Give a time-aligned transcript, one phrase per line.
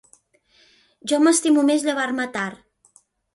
[1.11, 3.03] Jo m'estimo més llevar-me tard.